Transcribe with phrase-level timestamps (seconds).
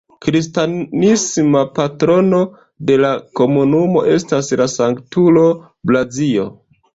[0.25, 2.39] Kristanisma patrono
[2.91, 3.11] de la
[3.41, 5.45] komunumo estas la sanktulo
[5.93, 6.49] Blazio.